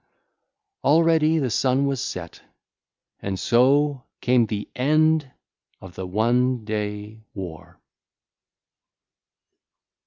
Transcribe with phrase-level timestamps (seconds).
[0.83, 2.41] Already the sun was set,
[3.19, 5.29] and so came the end
[5.79, 7.79] of the one day war.